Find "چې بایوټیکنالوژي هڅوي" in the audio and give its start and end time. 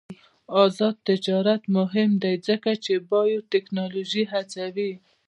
2.83-4.91